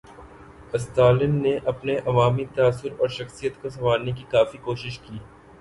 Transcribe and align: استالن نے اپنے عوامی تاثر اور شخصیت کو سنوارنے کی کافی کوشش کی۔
استالن 0.73 1.35
نے 1.43 1.51
اپنے 1.65 1.97
عوامی 2.05 2.45
تاثر 2.55 2.99
اور 2.99 3.07
شخصیت 3.09 3.61
کو 3.61 3.69
سنوارنے 3.69 4.11
کی 4.11 4.23
کافی 4.29 4.57
کوشش 4.57 4.99
کی۔ 4.99 5.17